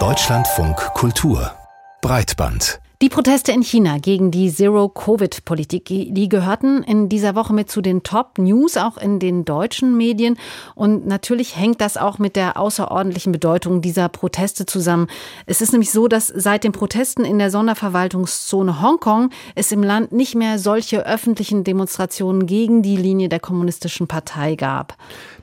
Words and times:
Deutschlandfunk 0.00 0.74
Kultur 0.94 1.54
Breitband 2.02 2.80
die 3.02 3.10
Proteste 3.10 3.52
in 3.52 3.62
China 3.62 3.98
gegen 3.98 4.30
die 4.30 4.50
Zero-Covid-Politik, 4.50 5.84
die 5.84 6.28
gehörten 6.30 6.82
in 6.84 7.10
dieser 7.10 7.34
Woche 7.34 7.52
mit 7.52 7.70
zu 7.70 7.82
den 7.82 8.02
Top-News, 8.02 8.78
auch 8.78 8.96
in 8.96 9.18
den 9.18 9.44
deutschen 9.44 9.94
Medien. 9.96 10.38
Und 10.74 11.06
natürlich 11.06 11.54
hängt 11.54 11.82
das 11.82 11.98
auch 11.98 12.18
mit 12.18 12.34
der 12.34 12.56
außerordentlichen 12.56 13.30
Bedeutung 13.30 13.82
dieser 13.82 14.08
Proteste 14.08 14.64
zusammen. 14.64 15.08
Es 15.44 15.60
ist 15.60 15.72
nämlich 15.72 15.90
so, 15.90 16.08
dass 16.08 16.28
seit 16.28 16.64
den 16.64 16.72
Protesten 16.72 17.26
in 17.26 17.38
der 17.38 17.50
Sonderverwaltungszone 17.50 18.80
Hongkong 18.80 19.28
es 19.54 19.70
im 19.70 19.82
Land 19.82 20.12
nicht 20.12 20.34
mehr 20.34 20.58
solche 20.58 21.04
öffentlichen 21.04 21.62
Demonstrationen 21.62 22.46
gegen 22.46 22.80
die 22.82 22.96
Linie 22.96 23.28
der 23.28 23.40
kommunistischen 23.40 24.06
Partei 24.06 24.54
gab. 24.54 24.96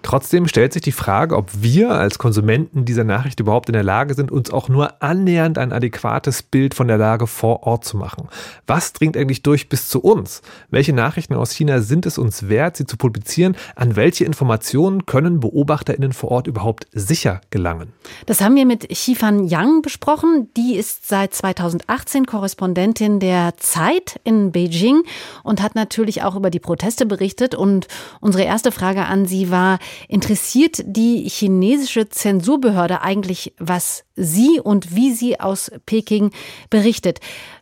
Trotzdem 0.03 0.47
stellt 0.47 0.73
sich 0.73 0.81
die 0.81 0.91
Frage, 0.91 1.37
ob 1.37 1.49
wir 1.53 1.91
als 1.91 2.17
Konsumenten 2.17 2.85
dieser 2.85 3.03
Nachricht 3.03 3.39
überhaupt 3.39 3.69
in 3.69 3.73
der 3.73 3.83
Lage 3.83 4.13
sind, 4.13 4.31
uns 4.31 4.51
auch 4.51 4.67
nur 4.67 5.01
annähernd 5.01 5.57
ein 5.57 5.71
adäquates 5.71 6.43
Bild 6.43 6.73
von 6.73 6.87
der 6.87 6.97
Lage 6.97 7.27
vor 7.27 7.63
Ort 7.63 7.85
zu 7.85 7.97
machen. 7.97 8.27
Was 8.67 8.93
dringt 8.93 9.15
eigentlich 9.15 9.43
durch 9.43 9.69
bis 9.69 9.89
zu 9.89 10.01
uns? 10.01 10.41
Welche 10.69 10.93
Nachrichten 10.93 11.35
aus 11.35 11.51
China 11.51 11.81
sind 11.81 12.05
es 12.05 12.17
uns 12.17 12.49
wert, 12.49 12.77
sie 12.77 12.85
zu 12.85 12.97
publizieren? 12.97 13.55
An 13.75 13.95
welche 13.95 14.25
Informationen 14.25 15.05
können 15.05 15.39
BeobachterInnen 15.39 16.13
vor 16.13 16.31
Ort 16.31 16.47
überhaupt 16.47 16.87
sicher 16.93 17.41
gelangen? 17.49 17.93
Das 18.25 18.41
haben 18.41 18.55
wir 18.55 18.65
mit 18.65 18.89
Xifan 18.89 19.47
Yang 19.47 19.81
besprochen. 19.81 20.49
Die 20.57 20.75
ist 20.75 21.07
seit 21.07 21.33
2018 21.33 22.25
Korrespondentin 22.25 23.19
der 23.19 23.55
Zeit 23.57 24.19
in 24.23 24.51
Beijing 24.51 25.03
und 25.43 25.61
hat 25.61 25.75
natürlich 25.75 26.23
auch 26.23 26.35
über 26.35 26.49
die 26.49 26.59
Proteste 26.59 27.05
berichtet. 27.05 27.55
Und 27.55 27.87
unsere 28.19 28.43
erste 28.43 28.71
Frage 28.71 29.05
an 29.05 29.25
sie 29.25 29.51
war, 29.51 29.79
Interessiert 30.07 30.83
die 30.85 31.27
chinesische 31.29 32.09
Zensurbehörde 32.09 33.01
eigentlich, 33.01 33.53
was 33.57 34.03
sie 34.15 34.59
und 34.61 34.95
wie 34.95 35.13
sie 35.13 35.39
aus 35.39 35.71
Peking 35.85 36.31
berichtet? 36.69 37.19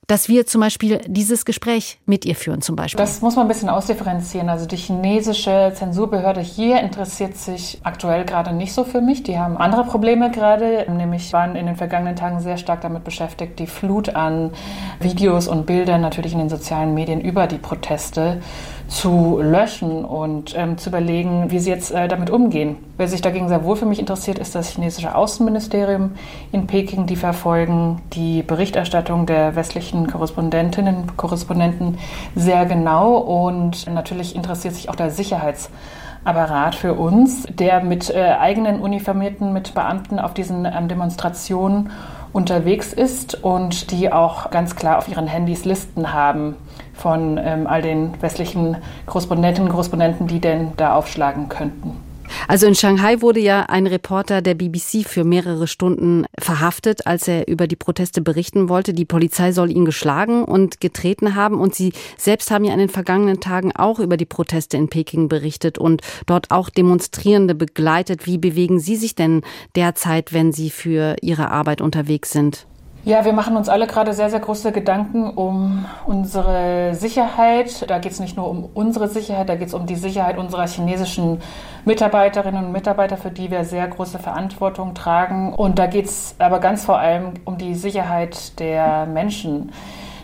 dass 0.09 0.27
wir 0.27 0.47
zum 0.47 0.61
Beispiel 0.61 0.99
dieses 1.05 1.45
Gespräch 1.45 1.99
mit 2.07 2.25
ihr 2.25 2.35
führen 2.35 2.63
zum 2.63 2.75
Beispiel. 2.75 2.97
Das 2.97 3.21
muss 3.21 3.35
man 3.35 3.45
ein 3.45 3.47
bisschen 3.47 3.69
ausdifferenzieren. 3.69 4.49
Also 4.49 4.65
die 4.65 4.75
chinesische 4.75 5.71
Zensurbehörde 5.75 6.41
hier 6.41 6.79
interessiert 6.79 7.37
sich 7.37 7.79
aktuell 7.83 8.25
gerade 8.25 8.51
nicht 8.51 8.73
so 8.73 8.83
für 8.83 9.01
mich. 9.01 9.21
Die 9.21 9.37
haben 9.37 9.55
andere 9.55 9.83
Probleme 9.83 10.31
gerade, 10.31 10.87
nämlich 10.91 11.31
waren 11.31 11.55
in 11.55 11.67
den 11.67 11.75
vergangenen 11.75 12.15
Tagen 12.15 12.39
sehr 12.39 12.57
stark 12.57 12.81
damit 12.81 13.03
beschäftigt, 13.03 13.59
die 13.59 13.67
Flut 13.67 14.09
an 14.09 14.51
Videos 14.99 15.47
und 15.47 15.67
Bildern 15.67 16.01
natürlich 16.01 16.33
in 16.33 16.39
den 16.39 16.49
sozialen 16.49 16.95
Medien 16.95 17.21
über 17.21 17.45
die 17.45 17.59
Proteste 17.59 18.41
zu 18.87 19.39
löschen 19.39 20.03
und 20.05 20.55
ähm, 20.57 20.79
zu 20.79 20.89
überlegen, 20.89 21.51
wie 21.51 21.59
sie 21.59 21.69
jetzt 21.69 21.91
äh, 21.91 22.07
damit 22.07 22.31
umgehen. 22.31 22.88
Wer 22.99 23.07
sich 23.07 23.21
dagegen 23.21 23.47
sehr 23.47 23.63
wohl 23.63 23.77
für 23.77 23.85
mich 23.85 23.97
interessiert, 23.97 24.39
ist 24.39 24.55
das 24.55 24.67
chinesische 24.67 25.15
Außenministerium 25.15 26.15
in 26.51 26.67
Peking. 26.67 27.05
Die 27.05 27.15
verfolgen 27.15 28.01
die 28.11 28.43
Berichterstattung 28.43 29.25
der 29.25 29.55
westlichen 29.55 30.07
Korrespondentinnen 30.07 31.03
und 31.03 31.15
Korrespondenten 31.15 31.97
sehr 32.35 32.65
genau 32.65 33.15
und 33.15 33.87
natürlich 33.87 34.35
interessiert 34.35 34.73
sich 34.73 34.89
auch 34.89 34.97
der 34.97 35.11
Sicherheitsapparat 35.11 36.75
für 36.75 36.93
uns, 36.95 37.43
der 37.43 37.81
mit 37.81 38.09
äh, 38.09 38.35
eigenen 38.37 38.81
Uniformierten, 38.81 39.53
mit 39.53 39.73
Beamten 39.73 40.19
auf 40.19 40.33
diesen 40.33 40.65
ähm, 40.65 40.89
Demonstrationen 40.89 41.91
unterwegs 42.33 42.91
ist 42.91 43.41
und 43.41 43.91
die 43.91 44.11
auch 44.11 44.51
ganz 44.51 44.75
klar 44.75 44.97
auf 44.97 45.07
ihren 45.07 45.27
Handys 45.27 45.63
Listen 45.63 46.11
haben 46.11 46.57
von 46.93 47.39
ähm, 47.41 47.65
all 47.65 47.81
den 47.81 48.21
westlichen 48.21 48.75
Korrespondentinnen 49.05 49.69
und 49.69 49.71
Korrespondenten, 49.71 50.27
die 50.27 50.41
denn 50.41 50.73
da 50.75 50.95
aufschlagen 50.95 51.47
könnten. 51.47 52.08
Also 52.49 52.65
in 52.65 52.73
Shanghai 52.73 53.21
wurde 53.21 53.39
ja 53.39 53.67
ein 53.67 53.85
Reporter 53.85 54.41
der 54.41 54.55
BBC 54.55 55.07
für 55.07 55.23
mehrere 55.23 55.67
Stunden 55.67 56.25
verhaftet, 56.39 57.05
als 57.05 57.27
er 57.27 57.47
über 57.47 57.67
die 57.67 57.75
Proteste 57.75 58.23
berichten 58.23 58.69
wollte. 58.69 58.91
Die 58.91 59.05
Polizei 59.05 59.51
soll 59.51 59.69
ihn 59.69 59.85
geschlagen 59.85 60.45
und 60.45 60.81
getreten 60.81 61.35
haben. 61.35 61.59
Und 61.59 61.75
Sie 61.75 61.93
selbst 62.17 62.49
haben 62.49 62.65
ja 62.65 62.73
in 62.73 62.79
den 62.79 62.89
vergangenen 62.89 63.39
Tagen 63.39 63.71
auch 63.75 63.99
über 63.99 64.17
die 64.17 64.25
Proteste 64.25 64.77
in 64.77 64.89
Peking 64.89 65.29
berichtet 65.29 65.77
und 65.77 66.01
dort 66.25 66.49
auch 66.49 66.71
Demonstrierende 66.71 67.53
begleitet. 67.53 68.25
Wie 68.25 68.39
bewegen 68.39 68.79
Sie 68.79 68.95
sich 68.95 69.13
denn 69.13 69.43
derzeit, 69.75 70.33
wenn 70.33 70.51
Sie 70.51 70.71
für 70.71 71.17
Ihre 71.21 71.51
Arbeit 71.51 71.81
unterwegs 71.81 72.31
sind? 72.31 72.65
Ja, 73.05 73.23
wir 73.23 73.31
machen 73.31 73.55
uns 73.55 73.69
alle 73.69 73.87
gerade 73.87 74.13
sehr, 74.13 74.29
sehr 74.29 74.41
große 74.41 74.73
Gedanken 74.73 75.29
um 75.29 75.85
unsere 76.05 76.93
Sicherheit. 76.95 77.89
Da 77.89 77.97
geht 77.97 78.11
es 78.11 78.19
nicht 78.19 78.35
nur 78.35 78.49
um 78.49 78.67
unsere 78.73 79.07
Sicherheit, 79.07 79.47
da 79.47 79.55
geht 79.55 79.69
es 79.69 79.73
um 79.73 79.85
die 79.85 79.95
Sicherheit 79.95 80.37
unserer 80.37 80.67
chinesischen 80.67 81.39
Mitarbeiterinnen 81.85 82.65
und 82.65 82.71
Mitarbeiter, 82.73 83.15
für 83.15 83.31
die 83.31 83.51
wir 83.51 83.63
sehr 83.63 83.87
große 83.87 84.19
Verantwortung 84.19 84.95
tragen. 84.95 85.53
Und 85.53 85.79
da 85.79 85.87
geht 85.87 86.05
es 86.05 86.35
aber 86.39 86.59
ganz 86.59 86.83
vor 86.83 86.99
allem 86.99 87.35
um 87.45 87.57
die 87.57 87.73
Sicherheit 87.73 88.59
der 88.59 89.05
Menschen 89.05 89.71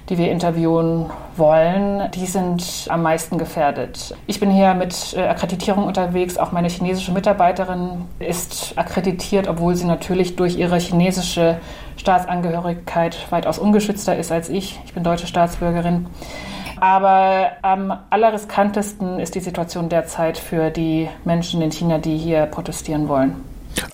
die 0.09 0.17
wir 0.17 0.31
interviewen 0.31 1.07
wollen, 1.35 2.11
die 2.11 2.25
sind 2.27 2.85
am 2.89 3.01
meisten 3.01 3.37
gefährdet. 3.37 4.15
Ich 4.27 4.39
bin 4.39 4.51
hier 4.51 4.73
mit 4.75 5.15
äh, 5.17 5.21
Akkreditierung 5.21 5.85
unterwegs. 5.85 6.37
Auch 6.37 6.51
meine 6.51 6.69
chinesische 6.69 7.11
Mitarbeiterin 7.11 8.05
ist 8.19 8.73
akkreditiert, 8.75 9.47
obwohl 9.47 9.75
sie 9.75 9.85
natürlich 9.85 10.35
durch 10.35 10.57
ihre 10.57 10.77
chinesische 10.77 11.57
Staatsangehörigkeit 12.05 13.17
weitaus 13.31 13.57
ungeschützter 13.57 14.15
ist 14.15 14.31
als 14.31 14.47
ich. 14.47 14.79
Ich 14.85 14.93
bin 14.93 15.03
deutsche 15.03 15.25
Staatsbürgerin. 15.25 16.05
Aber 16.79 17.53
am 17.63 17.97
allerriskantesten 18.11 19.19
ist 19.19 19.33
die 19.33 19.39
Situation 19.39 19.89
derzeit 19.89 20.37
für 20.37 20.69
die 20.69 21.09
Menschen 21.23 21.63
in 21.63 21.71
China, 21.71 21.97
die 21.97 22.15
hier 22.15 22.45
protestieren 22.45 23.07
wollen. 23.07 23.37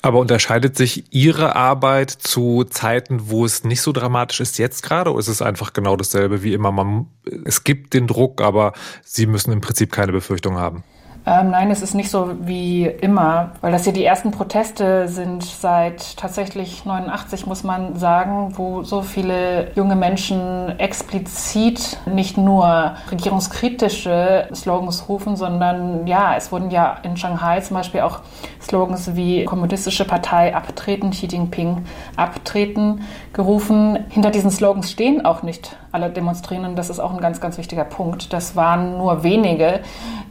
Aber 0.02 0.20
unterscheidet 0.20 0.76
sich 0.76 1.06
Ihre 1.14 1.56
Arbeit 1.56 2.10
zu 2.10 2.66
Zeiten, 2.66 3.30
wo 3.30 3.46
es 3.46 3.64
nicht 3.64 3.82
so 3.82 3.94
dramatisch 3.94 4.42
ist 4.42 4.58
jetzt 4.58 4.84
gerade, 4.84 5.12
oder 5.12 5.20
ist 5.20 5.30
es 5.30 5.42
einfach 5.42 5.72
genau 5.72 5.96
dasselbe 5.96 6.44
wie 6.44 6.54
immer? 6.54 6.74
Man, 6.74 7.08
es 7.46 7.64
gibt 7.64 7.94
den 7.94 8.08
Druck, 8.08 8.42
aber 8.42 8.74
Sie 9.04 9.26
müssen 9.26 9.54
im 9.54 9.62
Prinzip 9.62 9.90
keine 9.90 10.12
Befürchtung 10.12 10.58
haben. 10.58 10.84
Ähm, 11.24 11.52
nein, 11.52 11.70
es 11.70 11.84
ist 11.84 11.94
nicht 11.94 12.10
so 12.10 12.34
wie 12.42 12.86
immer, 12.86 13.52
weil 13.62 13.72
das 13.72 13.84
hier 13.84 13.94
die 13.94 14.04
ersten 14.04 14.32
Proteste 14.32 15.08
sind 15.08 15.44
seit 15.44 16.18
tatsächlich 16.18 16.84
89, 16.84 17.46
muss 17.46 17.64
man 17.64 17.96
sagen, 17.96 18.58
wo 18.58 18.82
so 18.82 19.04
viele 19.04 19.72
junge 19.76 19.96
Menschen 19.96 20.80
explizit 20.80 22.00
nicht 22.08 22.38
nur 22.38 22.96
regierungskritische 23.12 24.48
Slogans 24.56 25.10
rufen, 25.10 25.36
sondern 25.36 26.08
ja, 26.08 26.36
es 26.36 26.52
wurden 26.52 26.72
ja 26.72 26.98
in 27.04 27.16
Shanghai 27.16 27.62
zum 27.62 27.78
Beispiel 27.78 28.02
auch 28.02 28.22
Slogans 28.60 29.16
wie 29.16 29.46
Kommunistische 29.46 30.06
Partei 30.06 30.56
abtreten, 30.56 31.12
Xi 31.12 31.28
Jinping 31.28 31.86
abtreten 32.16 33.02
gerufen. 33.34 34.06
Hinter 34.10 34.32
diesen 34.32 34.50
Slogans 34.50 34.90
stehen 34.90 35.24
auch 35.24 35.44
nicht 35.44 35.76
alle 35.92 36.10
Demonstrierenden. 36.10 36.76
Das 36.76 36.90
ist 36.90 37.00
auch 37.00 37.14
ein 37.14 37.20
ganz, 37.20 37.42
ganz 37.42 37.58
wichtiger 37.58 37.84
Punkt. 37.84 38.34
Das 38.34 38.56
waren 38.56 38.98
nur 38.98 39.24
wenige, 39.24 39.82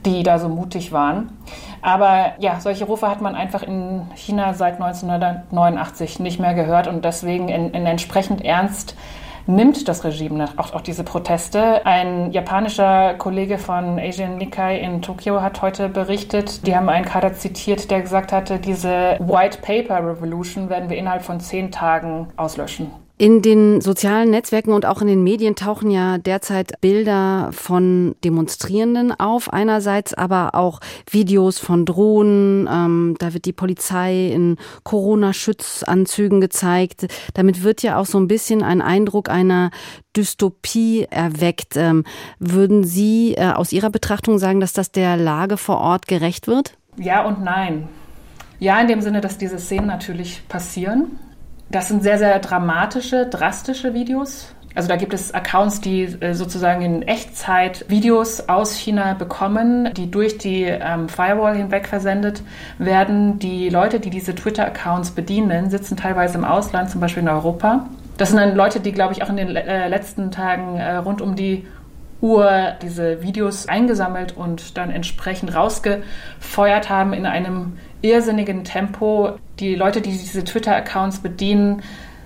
die 0.05 0.23
da 0.23 0.39
so 0.39 0.49
mutig 0.49 0.91
waren. 0.91 1.37
Aber 1.81 2.33
ja, 2.39 2.59
solche 2.59 2.85
Rufe 2.85 3.09
hat 3.09 3.21
man 3.21 3.35
einfach 3.35 3.63
in 3.63 4.07
China 4.15 4.53
seit 4.53 4.81
1989 4.81 6.19
nicht 6.19 6.39
mehr 6.39 6.53
gehört 6.53 6.87
und 6.87 7.03
deswegen 7.03 7.49
in, 7.49 7.71
in 7.71 7.85
entsprechend 7.85 8.43
ernst 8.45 8.95
nimmt 9.47 9.87
das 9.87 10.03
Regime 10.03 10.49
auch, 10.57 10.73
auch, 10.73 10.81
diese 10.81 11.03
Proteste. 11.03 11.85
Ein 11.85 12.31
japanischer 12.31 13.15
Kollege 13.15 13.57
von 13.57 13.99
Asian 13.99 14.37
Nikkei 14.37 14.79
in 14.79 15.01
Tokio 15.01 15.41
hat 15.41 15.61
heute 15.61 15.89
berichtet, 15.89 16.65
die 16.67 16.75
haben 16.75 16.89
einen 16.89 17.05
Kader 17.05 17.33
zitiert, 17.33 17.89
der 17.91 18.01
gesagt 18.01 18.31
hatte, 18.31 18.59
diese 18.59 19.17
White 19.19 19.59
Paper 19.61 20.05
Revolution 20.05 20.69
werden 20.69 20.89
wir 20.89 20.97
innerhalb 20.97 21.23
von 21.23 21.39
zehn 21.39 21.71
Tagen 21.71 22.27
auslöschen. 22.37 22.91
In 23.21 23.43
den 23.43 23.81
sozialen 23.81 24.31
Netzwerken 24.31 24.73
und 24.73 24.87
auch 24.87 24.99
in 24.99 25.07
den 25.07 25.23
Medien 25.23 25.55
tauchen 25.55 25.91
ja 25.91 26.17
derzeit 26.17 26.81
Bilder 26.81 27.51
von 27.51 28.15
Demonstrierenden 28.23 29.11
auf, 29.11 29.53
einerseits 29.53 30.15
aber 30.15 30.55
auch 30.55 30.79
Videos 31.07 31.59
von 31.59 31.85
Drohnen. 31.85 32.67
Ähm, 32.67 33.15
da 33.19 33.35
wird 33.35 33.45
die 33.45 33.53
Polizei 33.53 34.29
in 34.29 34.57
Corona-Schutzanzügen 34.81 36.41
gezeigt. 36.41 37.05
Damit 37.35 37.61
wird 37.61 37.83
ja 37.83 37.97
auch 37.99 38.07
so 38.07 38.17
ein 38.17 38.27
bisschen 38.27 38.63
ein 38.63 38.81
Eindruck 38.81 39.29
einer 39.29 39.69
Dystopie 40.17 41.05
erweckt. 41.11 41.77
Ähm, 41.77 42.05
würden 42.39 42.83
Sie 42.83 43.35
äh, 43.35 43.51
aus 43.51 43.71
Ihrer 43.71 43.91
Betrachtung 43.91 44.39
sagen, 44.39 44.59
dass 44.59 44.73
das 44.73 44.91
der 44.91 45.15
Lage 45.15 45.57
vor 45.57 45.77
Ort 45.77 46.07
gerecht 46.07 46.47
wird? 46.47 46.75
Ja 46.97 47.23
und 47.23 47.43
nein. 47.43 47.87
Ja, 48.57 48.81
in 48.81 48.87
dem 48.87 49.01
Sinne, 49.01 49.21
dass 49.21 49.37
diese 49.37 49.59
Szenen 49.59 49.85
natürlich 49.85 50.41
passieren. 50.47 51.19
Das 51.71 51.87
sind 51.87 52.03
sehr, 52.03 52.17
sehr 52.17 52.37
dramatische, 52.39 53.27
drastische 53.27 53.93
Videos. 53.93 54.53
Also 54.75 54.89
da 54.89 54.97
gibt 54.97 55.13
es 55.13 55.33
Accounts, 55.33 55.79
die 55.79 56.03
äh, 56.03 56.33
sozusagen 56.33 56.81
in 56.81 57.01
Echtzeit 57.01 57.85
Videos 57.87 58.49
aus 58.49 58.75
China 58.75 59.13
bekommen, 59.13 59.93
die 59.93 60.11
durch 60.11 60.37
die 60.37 60.63
ähm, 60.63 61.07
Firewall 61.07 61.55
hinweg 61.55 61.87
versendet 61.87 62.43
werden. 62.77 63.39
Die 63.39 63.69
Leute, 63.69 64.01
die 64.01 64.09
diese 64.09 64.35
Twitter-Accounts 64.35 65.11
bedienen, 65.11 65.69
sitzen 65.69 65.95
teilweise 65.95 66.37
im 66.37 66.43
Ausland, 66.43 66.89
zum 66.89 66.99
Beispiel 66.99 67.23
in 67.23 67.29
Europa. 67.29 67.87
Das 68.17 68.29
sind 68.29 68.39
dann 68.39 68.55
Leute, 68.55 68.81
die, 68.81 68.91
glaube 68.91 69.13
ich, 69.13 69.23
auch 69.23 69.29
in 69.29 69.37
den 69.37 69.55
äh, 69.55 69.87
letzten 69.87 70.29
Tagen 70.29 70.77
äh, 70.77 70.97
rund 70.97 71.21
um 71.21 71.35
die 71.35 71.65
Uhr 72.21 72.73
diese 72.81 73.21
Videos 73.21 73.67
eingesammelt 73.67 74.37
und 74.37 74.77
dann 74.77 74.91
entsprechend 74.91 75.55
rausgefeuert 75.55 76.89
haben 76.89 77.13
in 77.13 77.25
einem 77.25 77.77
irrsinnigen 78.01 78.63
Tempo. 78.63 79.37
Die 79.59 79.75
Leute, 79.75 80.01
die 80.01 80.11
diese 80.11 80.43
Twitter-Accounts 80.43 81.19
bedienen, 81.19 81.81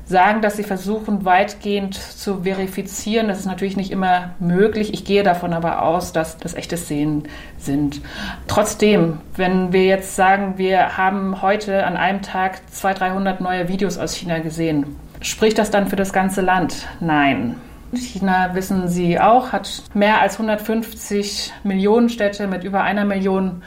sagen, 0.05 0.41
dass 0.41 0.55
sie 0.55 0.63
versuchen, 0.63 1.25
weitgehend 1.25 1.95
zu 1.95 2.43
verifizieren. 2.43 3.27
Das 3.27 3.39
ist 3.39 3.45
natürlich 3.45 3.75
nicht 3.75 3.91
immer 3.91 4.35
möglich. 4.39 4.93
Ich 4.93 5.03
gehe 5.03 5.23
davon 5.23 5.53
aber 5.53 5.81
aus, 5.81 6.13
dass 6.13 6.37
das 6.37 6.53
echte 6.53 6.77
Szenen 6.77 7.27
sind. 7.57 8.01
Trotzdem, 8.47 9.19
wenn 9.35 9.73
wir 9.73 9.85
jetzt 9.85 10.15
sagen, 10.15 10.57
wir 10.57 10.97
haben 10.97 11.41
heute 11.41 11.85
an 11.85 11.97
einem 11.97 12.21
Tag 12.21 12.61
200, 12.71 13.01
300 13.01 13.41
neue 13.41 13.67
Videos 13.67 13.97
aus 13.97 14.15
China 14.15 14.39
gesehen, 14.39 14.95
spricht 15.21 15.57
das 15.57 15.71
dann 15.71 15.87
für 15.87 15.95
das 15.95 16.13
ganze 16.13 16.41
Land? 16.41 16.87
Nein. 16.99 17.55
China, 17.97 18.53
wissen 18.53 18.87
Sie 18.87 19.19
auch, 19.19 19.51
hat 19.51 19.83
mehr 19.93 20.21
als 20.21 20.33
150 20.33 21.53
Millionen 21.63 22.09
Städte 22.09 22.47
mit 22.47 22.63
über 22.63 22.83
einer 22.83 23.05
Million 23.05 23.61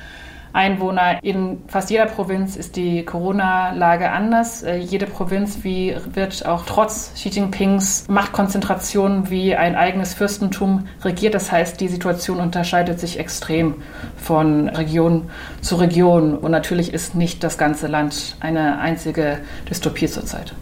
Einwohner. 0.52 1.22
In 1.22 1.62
fast 1.68 1.90
jeder 1.90 2.06
Provinz 2.06 2.56
ist 2.56 2.76
die 2.76 3.04
Corona-Lage 3.04 4.10
anders. 4.10 4.62
Äh, 4.62 4.76
jede 4.76 5.06
Provinz 5.06 5.58
wie, 5.62 5.94
wird 6.12 6.46
auch 6.46 6.64
trotz 6.64 7.12
Xi 7.14 7.28
Jinpings 7.28 8.06
Machtkonzentration 8.08 9.30
wie 9.30 9.54
ein 9.54 9.76
eigenes 9.76 10.14
Fürstentum 10.14 10.86
regiert. 11.02 11.34
Das 11.34 11.52
heißt, 11.52 11.80
die 11.80 11.88
Situation 11.88 12.40
unterscheidet 12.40 12.98
sich 12.98 13.18
extrem 13.18 13.76
von 14.16 14.68
Region 14.68 15.30
zu 15.60 15.76
Region. 15.76 16.36
Und 16.36 16.50
natürlich 16.50 16.92
ist 16.92 17.14
nicht 17.14 17.44
das 17.44 17.58
ganze 17.58 17.86
Land 17.86 18.36
eine 18.40 18.78
einzige 18.78 19.38
Dystopie 19.68 20.08
zurzeit. 20.08 20.54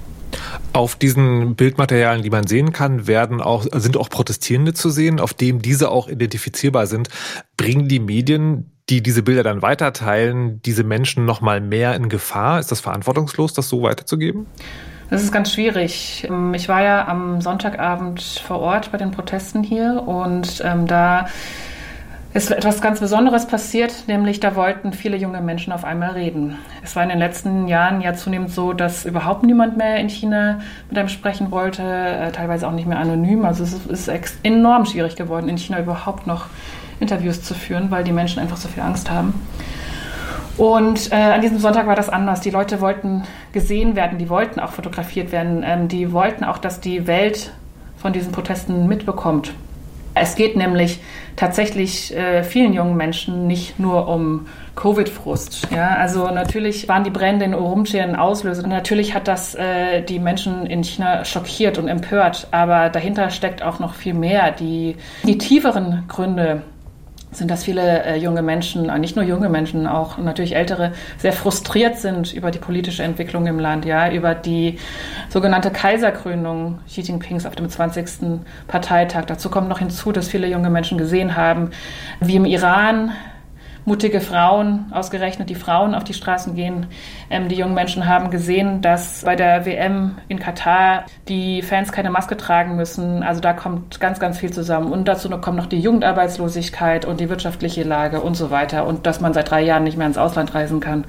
Auf 0.76 0.94
diesen 0.94 1.56
Bildmaterialien, 1.56 2.22
die 2.22 2.28
man 2.28 2.46
sehen 2.46 2.72
kann, 2.72 3.06
werden 3.06 3.40
auch, 3.40 3.64
sind 3.72 3.96
auch 3.96 4.10
Protestierende 4.10 4.74
zu 4.74 4.90
sehen, 4.90 5.20
auf 5.20 5.32
dem 5.32 5.62
diese 5.62 5.90
auch 5.90 6.06
identifizierbar 6.06 6.86
sind. 6.86 7.08
Bringen 7.56 7.88
die 7.88 7.98
Medien 7.98 8.72
die 8.88 9.02
diese 9.02 9.22
Bilder 9.22 9.42
dann 9.42 9.62
weiterteilen, 9.62 10.62
diese 10.62 10.84
Menschen 10.84 11.24
noch 11.24 11.40
mal 11.40 11.60
mehr 11.60 11.96
in 11.96 12.08
Gefahr? 12.08 12.60
Ist 12.60 12.70
das 12.70 12.80
verantwortungslos, 12.80 13.52
das 13.52 13.68
so 13.68 13.82
weiterzugeben? 13.82 14.46
Das 15.10 15.22
ist 15.22 15.32
ganz 15.32 15.52
schwierig. 15.52 16.28
Ich 16.54 16.68
war 16.68 16.82
ja 16.82 17.06
am 17.08 17.40
Sonntagabend 17.40 18.22
vor 18.22 18.60
Ort 18.60 18.92
bei 18.92 18.98
den 18.98 19.12
Protesten 19.12 19.62
hier 19.62 20.02
und 20.06 20.62
ähm, 20.64 20.86
da 20.86 21.26
ist 22.36 22.50
etwas 22.50 22.82
ganz 22.82 23.00
Besonderes 23.00 23.46
passiert, 23.46 24.04
nämlich 24.08 24.40
da 24.40 24.54
wollten 24.54 24.92
viele 24.92 25.16
junge 25.16 25.40
Menschen 25.40 25.72
auf 25.72 25.84
einmal 25.84 26.10
reden. 26.10 26.58
Es 26.84 26.94
war 26.94 27.02
in 27.02 27.08
den 27.08 27.18
letzten 27.18 27.66
Jahren 27.66 28.02
ja 28.02 28.12
zunehmend 28.12 28.50
so, 28.50 28.74
dass 28.74 29.06
überhaupt 29.06 29.42
niemand 29.42 29.78
mehr 29.78 29.96
in 29.96 30.10
China 30.10 30.60
mit 30.90 30.98
einem 30.98 31.08
sprechen 31.08 31.50
wollte, 31.50 31.82
äh, 31.82 32.30
teilweise 32.32 32.68
auch 32.68 32.72
nicht 32.72 32.86
mehr 32.86 32.98
anonym. 32.98 33.46
Also 33.46 33.64
es 33.64 33.86
ist 33.86 34.10
enorm 34.42 34.84
schwierig 34.84 35.16
geworden, 35.16 35.48
in 35.48 35.56
China 35.56 35.80
überhaupt 35.80 36.26
noch 36.26 36.46
Interviews 37.00 37.42
zu 37.42 37.54
führen, 37.54 37.90
weil 37.90 38.04
die 38.04 38.12
Menschen 38.12 38.42
einfach 38.42 38.58
so 38.58 38.68
viel 38.68 38.82
Angst 38.82 39.10
haben. 39.10 39.32
Und 40.58 41.12
äh, 41.12 41.16
an 41.16 41.40
diesem 41.40 41.58
Sonntag 41.58 41.86
war 41.86 41.96
das 41.96 42.10
anders. 42.10 42.42
Die 42.42 42.50
Leute 42.50 42.82
wollten 42.82 43.22
gesehen 43.52 43.96
werden, 43.96 44.18
die 44.18 44.28
wollten 44.28 44.60
auch 44.60 44.72
fotografiert 44.72 45.32
werden, 45.32 45.64
ähm, 45.66 45.88
die 45.88 46.12
wollten 46.12 46.44
auch, 46.44 46.58
dass 46.58 46.80
die 46.80 47.06
Welt 47.06 47.52
von 47.96 48.12
diesen 48.12 48.30
Protesten 48.32 48.86
mitbekommt. 48.86 49.54
Es 50.18 50.34
geht 50.34 50.56
nämlich 50.56 50.98
tatsächlich 51.36 52.16
äh, 52.16 52.42
vielen 52.42 52.72
jungen 52.72 52.96
Menschen 52.96 53.46
nicht 53.46 53.78
nur 53.78 54.08
um 54.08 54.46
Covid-Frust. 54.74 55.68
Ja, 55.74 55.90
also 55.90 56.30
natürlich 56.30 56.88
waren 56.88 57.04
die 57.04 57.10
Brände 57.10 57.44
in 57.44 57.54
Urumqi 57.54 58.00
ein 58.00 58.16
Auslöser. 58.16 58.66
Natürlich 58.66 59.14
hat 59.14 59.28
das 59.28 59.54
äh, 59.54 60.02
die 60.02 60.18
Menschen 60.18 60.66
in 60.66 60.82
China 60.84 61.24
schockiert 61.24 61.78
und 61.78 61.88
empört, 61.88 62.48
aber 62.50 62.88
dahinter 62.88 63.30
steckt 63.30 63.62
auch 63.62 63.78
noch 63.78 63.94
viel 63.94 64.14
mehr. 64.14 64.52
Die, 64.52 64.96
die 65.24 65.38
tieferen 65.38 66.04
Gründe 66.08 66.62
sind, 67.36 67.50
dass 67.50 67.64
viele 67.64 68.04
äh, 68.04 68.16
junge 68.16 68.42
Menschen, 68.42 68.88
äh, 68.88 68.98
nicht 68.98 69.16
nur 69.16 69.24
junge 69.24 69.48
Menschen, 69.48 69.86
auch 69.86 70.18
natürlich 70.18 70.56
ältere, 70.56 70.92
sehr 71.18 71.32
frustriert 71.32 71.98
sind 71.98 72.32
über 72.32 72.50
die 72.50 72.58
politische 72.58 73.02
Entwicklung 73.02 73.46
im 73.46 73.58
Land, 73.58 73.84
ja, 73.84 74.10
über 74.10 74.34
die 74.34 74.78
sogenannte 75.28 75.70
Kaiserkrönung 75.70 76.78
Xi 76.86 77.02
Jinpings 77.02 77.46
auf 77.46 77.54
dem 77.54 77.68
20. 77.68 78.40
Parteitag. 78.66 79.24
Dazu 79.26 79.50
kommt 79.50 79.68
noch 79.68 79.78
hinzu, 79.78 80.12
dass 80.12 80.28
viele 80.28 80.48
junge 80.48 80.70
Menschen 80.70 80.98
gesehen 80.98 81.36
haben, 81.36 81.70
wie 82.20 82.36
im 82.36 82.44
Iran 82.44 83.12
mutige 83.86 84.20
Frauen, 84.20 84.86
ausgerechnet 84.90 85.48
die 85.48 85.54
Frauen 85.54 85.94
auf 85.94 86.04
die 86.04 86.12
Straßen 86.12 86.54
gehen. 86.54 86.86
Ähm, 87.30 87.48
die 87.48 87.54
jungen 87.54 87.74
Menschen 87.74 88.06
haben 88.06 88.30
gesehen, 88.30 88.82
dass 88.82 89.22
bei 89.24 89.36
der 89.36 89.64
WM 89.64 90.16
in 90.28 90.40
Katar 90.40 91.06
die 91.28 91.62
Fans 91.62 91.92
keine 91.92 92.10
Maske 92.10 92.36
tragen 92.36 92.76
müssen. 92.76 93.22
Also 93.22 93.40
da 93.40 93.52
kommt 93.52 94.00
ganz, 94.00 94.18
ganz 94.18 94.38
viel 94.38 94.52
zusammen. 94.52 94.92
Und 94.92 95.06
dazu 95.06 95.30
kommt 95.30 95.56
noch 95.56 95.66
die 95.66 95.78
Jugendarbeitslosigkeit 95.78 97.04
und 97.04 97.20
die 97.20 97.30
wirtschaftliche 97.30 97.84
Lage 97.84 98.20
und 98.20 98.36
so 98.36 98.50
weiter. 98.50 98.86
Und 98.86 99.06
dass 99.06 99.20
man 99.20 99.32
seit 99.32 99.50
drei 99.50 99.62
Jahren 99.62 99.84
nicht 99.84 99.96
mehr 99.96 100.08
ins 100.08 100.18
Ausland 100.18 100.52
reisen 100.54 100.80
kann. 100.80 101.04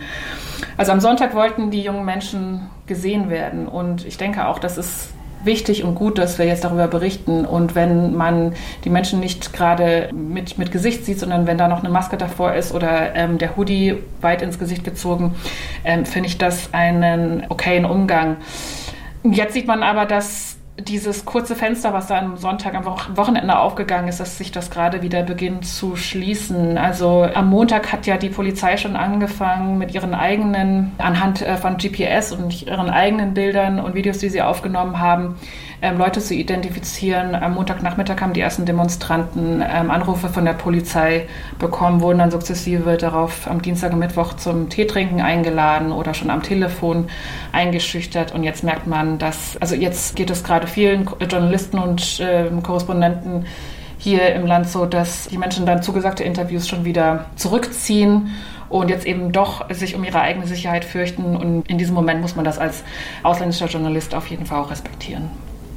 Also 0.78 0.92
am 0.92 1.00
Sonntag 1.00 1.34
wollten 1.34 1.72
die 1.72 1.82
jungen 1.82 2.06
Menschen 2.06 2.70
gesehen 2.86 3.32
werden. 3.32 3.68
Und 3.68 4.06
ich 4.06 4.18
denke 4.18 4.48
auch, 4.48 4.60
das 4.60 4.78
ist 4.78 5.10
wichtig 5.48 5.84
und 5.84 5.96
gut, 5.96 6.20
dass 6.20 6.38
wir 6.38 6.46
jetzt 6.46 6.64
darüber 6.64 6.88
berichten. 6.88 7.46
Und 7.46 7.74
wenn 7.74 8.16
man 8.16 8.54
die 8.84 8.92
Menschen 8.92 9.20
nicht 9.20 9.52
gerade 9.54 10.10
mit, 10.14 10.60
mit 10.60 10.72
Gesicht 10.72 11.06
sieht, 11.06 11.20
sondern 11.20 11.48
wenn 11.48 11.58
da 11.58 11.68
noch 11.68 11.80
eine 11.80 11.90
Maske 11.90 12.18
davor 12.18 12.54
ist 12.54 12.72
oder 12.72 13.16
ähm, 13.16 13.40
der 13.40 13.58
Hoodie 13.58 13.96
weit 14.22 14.44
ins 14.44 14.60
Gesicht 14.60 14.84
gezogen, 14.84 15.34
ähm, 15.84 16.06
finde 16.06 16.30
ich 16.30 16.38
das 16.38 16.72
einen 16.76 17.46
okayen 17.50 17.86
Umgang. 17.86 18.38
Jetzt 19.24 19.54
sieht 19.54 19.66
man 19.66 19.82
aber, 19.82 20.06
dass 20.06 20.57
dieses 20.80 21.26
kurze 21.26 21.56
Fenster, 21.56 21.92
was 21.92 22.08
da 22.08 22.20
am 22.20 22.38
Sonntag, 22.38 22.76
am 22.76 22.86
Wochenende 22.86 23.58
aufgegangen 23.58 24.08
ist, 24.08 24.20
dass 24.20 24.38
sich 24.38 24.52
das 24.52 24.70
gerade 24.70 25.02
wieder 25.02 25.24
beginnt 25.24 25.66
zu 25.66 25.96
schließen. 25.96 26.78
Also 26.78 27.28
am 27.34 27.50
Montag 27.50 27.92
hat 27.92 28.06
ja 28.06 28.18
die 28.18 28.30
Polizei 28.30 28.78
schon 28.78 28.96
angefangen 28.96 29.80
mit 29.80 29.94
ihren 29.96 30.14
eigenen, 30.14 30.92
anhand 31.00 31.42
äh, 31.42 31.58
von 31.58 31.78
GPS 31.78 32.32
und 32.32 32.62
ihren 32.62 32.90
eigenen 32.92 33.34
Bildern 33.34 33.80
und 33.80 33.96
Videos, 33.96 34.20
die 34.20 34.30
sie 34.30 34.42
aufgenommen 34.44 35.00
haben, 35.00 35.36
ähm, 35.82 35.98
Leute 35.98 36.22
zu 36.22 36.34
identifizieren. 36.34 37.34
Am 37.34 37.56
Montagnachmittag 37.56 38.22
haben 38.22 38.34
die 38.34 38.42
ersten 38.42 38.66
Demonstranten 38.66 39.64
ähm, 39.68 39.90
Anrufe 39.90 40.30
von 40.30 40.46
der 40.46 40.54
Polizei 40.54 41.28
bekommen, 41.58 42.02
wurden 42.02 42.20
dann 42.20 42.32
sukzessive 42.32 42.98
darauf 42.98 43.48
am 43.48 43.62
Dienstag 43.62 43.94
und 43.94 44.00
Mittwoch 44.00 44.34
zum 44.34 44.70
Teetrinken 44.70 45.22
eingeladen 45.22 45.92
oder 45.92 46.14
schon 46.14 46.30
am 46.30 46.44
Telefon 46.44 47.10
eingeschüchtert. 47.52 48.34
Und 48.34 48.44
jetzt 48.44 48.64
merkt 48.64 48.86
man, 48.86 49.18
dass, 49.18 49.58
also 49.58 49.74
jetzt 49.76 50.16
geht 50.16 50.30
es 50.30 50.44
gerade 50.44 50.67
vielen 50.68 51.10
Journalisten 51.30 51.80
und 51.80 52.20
äh, 52.20 52.50
Korrespondenten 52.64 53.46
hier 53.98 54.34
im 54.36 54.46
Land 54.46 54.70
so, 54.70 54.86
dass 54.86 55.28
die 55.28 55.38
Menschen 55.38 55.66
dann 55.66 55.82
zugesagte 55.82 56.24
Interviews 56.24 56.68
schon 56.68 56.86
wieder 56.86 57.26
zurückziehen 57.36 58.30
und 58.70 58.90
jetzt 58.90 59.06
eben 59.06 59.32
doch 59.32 59.70
sich 59.74 59.96
um 59.96 60.04
ihre 60.04 60.22
eigene 60.22 60.46
Sicherheit 60.46 60.86
fürchten. 60.86 61.36
Und 61.36 61.70
in 61.70 61.78
diesem 61.78 61.96
Moment 61.96 62.22
muss 62.22 62.36
man 62.36 62.46
das 62.46 62.60
als 62.60 62.84
ausländischer 63.24 63.68
Journalist 63.68 64.14
auf 64.14 64.28
jeden 64.28 64.46
Fall 64.46 64.60
auch 64.60 64.72
respektieren. 64.72 65.30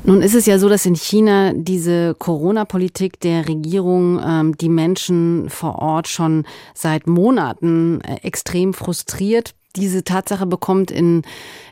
Nun 0.03 0.23
ist 0.23 0.35
es 0.35 0.47
ja 0.47 0.59
so, 0.59 0.69
dass 0.69 0.87
in 0.87 0.97
China 0.97 1.53
diese 1.55 2.15
Corona-Politik 2.15 3.21
der 3.21 3.47
Regierung 3.47 4.19
ähm, 4.25 4.57
die 4.57 4.71
Menschen 4.71 5.51
vor 5.51 5.79
Ort 5.79 6.09
schon 6.09 6.45
seit 6.75 7.07
Monaten 7.07 8.01
äh, 8.01 8.17
extrem 8.27 8.73
frustriert. 8.73 9.55
Diese 9.77 10.03
Tatsache 10.03 10.47
bekommt 10.47 10.91
in, 10.91 11.23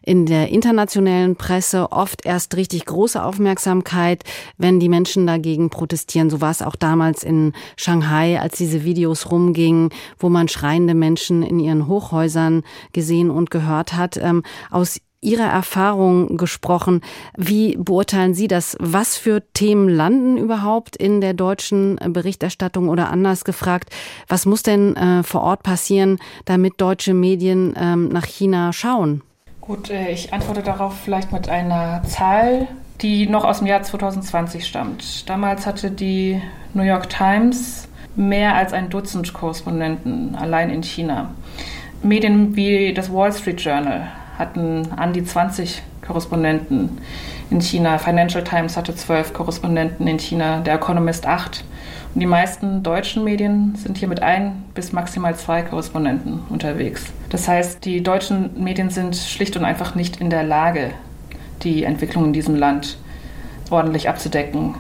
in 0.03 0.25
der 0.25 0.51
internationalen 0.51 1.35
Presse 1.35 1.91
oft 1.91 2.25
erst 2.25 2.57
richtig 2.57 2.85
große 2.85 3.21
Aufmerksamkeit, 3.21 4.23
wenn 4.57 4.79
die 4.79 4.89
Menschen 4.89 5.27
dagegen 5.27 5.69
protestieren. 5.69 6.31
So 6.31 6.41
war 6.41 6.53
es 6.53 6.63
auch 6.63 6.77
damals 6.77 7.25
in 7.25 7.55
Shanghai, 7.77 8.41
als 8.41 8.57
diese 8.57 8.85
Videos 8.85 9.33
rumgingen, 9.33 9.91
wo 10.17 10.29
man 10.29 10.47
schreiende 10.47 10.95
Menschen 10.95 11.43
in 11.43 11.59
ihren 11.59 11.89
Hochhäusern 11.89 12.63
gesehen 12.93 13.31
und 13.31 13.51
gehört 13.51 13.95
hat. 13.95 14.17
Ähm, 14.17 14.45
aus 14.71 15.01
Ihrer 15.21 15.47
Erfahrung 15.47 16.37
gesprochen. 16.37 17.01
Wie 17.37 17.77
beurteilen 17.77 18.35
Sie 18.35 18.47
das? 18.47 18.77
Was 18.79 19.17
für 19.17 19.43
Themen 19.53 19.89
landen 19.89 20.37
überhaupt 20.37 20.95
in 20.95 21.21
der 21.21 21.35
deutschen 21.35 21.97
Berichterstattung 21.97 22.89
oder 22.89 23.11
anders 23.11 23.45
gefragt? 23.45 23.91
Was 24.29 24.47
muss 24.47 24.63
denn 24.63 24.95
äh, 24.97 25.25
vor 25.25 25.43
Ort 25.43 25.65
passieren, 25.65 26.19
damit 26.45 26.81
deutsche 26.81 27.15
Medien 27.15 27.75
ähm, 27.77 28.09
nach 28.11 28.27
China 28.27 28.73
schauen? 28.73 29.23
Gut, 29.61 29.91
äh, 29.91 30.13
ich 30.13 30.33
antworte 30.33 30.63
darauf 30.63 30.97
vielleicht 31.01 31.33
mit 31.33 31.49
einer 31.49 32.03
Zahl, 32.05 32.69
die 33.01 33.27
noch 33.27 33.45
aus 33.45 33.59
dem 33.59 33.67
Jahr 33.67 33.83
2020 33.83 34.65
stammt. 34.65 35.29
Damals 35.29 35.67
hatte 35.67 35.91
die 35.91 36.41
New 36.75 36.83
York 36.83 37.09
Times 37.09 37.89
mehr 38.15 38.55
als 38.55 38.73
ein 38.73 38.89
Dutzend 38.89 39.33
Korrespondenten 39.33 40.37
allein 40.37 40.71
in 40.71 40.83
China. 40.83 41.35
Medien 42.05 42.55
wie 42.55 42.95
das 42.95 43.13
Wall 43.13 43.33
Street 43.33 43.61
Journal 43.61 44.09
hatten 44.39 44.93
an 44.97 45.13
die 45.13 45.25
20 45.25 45.83
Korrespondenten 46.07 46.99
in 47.51 47.61
China. 47.61 47.99
Financial 47.99 48.45
Times 48.45 48.77
hatte 48.77 48.95
zwölf 48.95 49.33
Korrespondenten 49.33 50.07
in 50.07 50.19
China, 50.19 50.61
der 50.61 50.75
Economist 50.75 51.27
acht. 51.27 51.65
Und 52.15 52.21
die 52.21 52.27
meisten 52.27 52.83
deutschen 52.83 53.25
Medien 53.25 53.75
sind 53.75 53.99
hier 53.99 54.09
mit 54.09 54.23
ein 54.23 54.65
bis 54.75 54.93
maximal 54.93 55.37
zwei 55.37 55.63
Korrespondenten 55.63 56.41
unterwegs. 56.49 57.13
Das 57.29 57.47
heißt, 57.49 57.85
die 57.85 58.03
deutschen 58.03 58.63
Medien 58.63 58.91
sind 58.91 59.17
schlicht 59.17 59.57
und 59.57 59.65
einfach 59.65 59.95
nicht 59.95 60.21
in 60.21 60.31
der 60.31 60.45
Lage, 60.45 60.93
die 61.63 61.85
Entwicklung 61.85 62.27
in 62.27 62.33
diesem 62.33 62.55
Land 62.55 62.97
ordentlich 63.71 64.09
abzudecken. 64.09 64.77